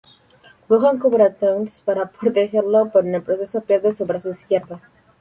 [0.71, 4.81] Gohan cubre a Trunks para protegerlo pero en el proceso pierde su brazo izquierdo.